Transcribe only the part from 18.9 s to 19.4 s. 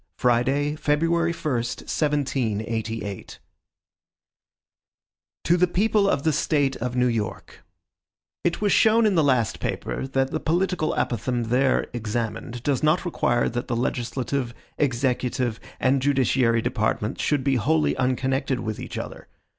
other.